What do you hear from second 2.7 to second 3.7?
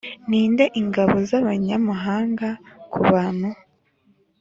kubuntu